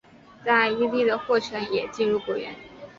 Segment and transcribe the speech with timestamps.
[0.43, 2.55] 在伊犁的霍城也进入果园。